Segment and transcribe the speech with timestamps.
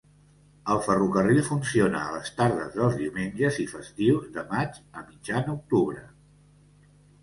[0.75, 6.07] El ferrocarril funciona a les tardes dels diumenges i festius de maig a mitjan octubre.